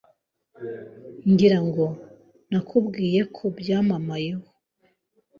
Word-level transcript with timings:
Ngira 1.31 1.59
ngo 1.67 1.85
nabikubwiye 2.49 3.19
ko 3.35 3.43
byambayeho 3.59 4.47